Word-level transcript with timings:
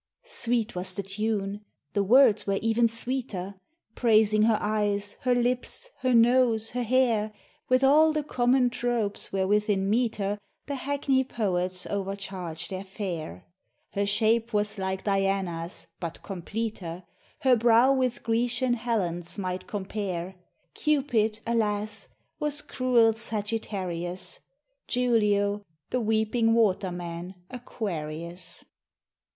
Sweet 0.25 0.75
was 0.75 0.95
the 0.95 1.03
tune 1.03 1.63
the 1.93 2.03
words 2.03 2.47
were 2.47 2.57
even 2.63 2.87
sweeter 2.87 3.53
Praising 3.93 4.41
her 4.41 4.57
eyes, 4.59 5.15
her 5.21 5.35
lips, 5.35 5.91
her 5.99 6.15
nose, 6.15 6.71
her 6.71 6.81
hair, 6.81 7.31
With 7.69 7.83
all 7.83 8.11
the 8.11 8.23
common 8.23 8.71
tropes 8.71 9.31
wherewith 9.31 9.69
in 9.69 9.91
metre 9.91 10.39
The 10.65 10.73
hackney 10.73 11.23
poets 11.23 11.85
overcharge 11.85 12.69
their 12.69 12.83
fair. 12.83 13.45
Her 13.93 14.07
shape 14.07 14.53
was 14.53 14.79
like 14.79 15.03
Diana's, 15.03 15.85
but 15.99 16.23
completer; 16.23 17.03
Her 17.41 17.55
brow 17.55 17.93
with 17.93 18.23
Grecian 18.23 18.73
Helen's 18.73 19.37
might 19.37 19.67
compare: 19.67 20.33
Cupid, 20.73 21.41
alas! 21.45 22.07
was 22.39 22.63
cruel 22.63 23.13
Sagittarius, 23.13 24.39
Julio 24.91 25.61
the 25.91 26.01
weeping 26.01 26.55
water 26.55 26.91
man 26.91 27.35
Aquarius. 27.51 28.65